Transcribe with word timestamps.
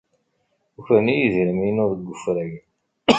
Ukren-iyi 0.77 1.23
idrimen-inu 1.25 1.85
deg 1.91 2.07
wefrag. 2.09 2.53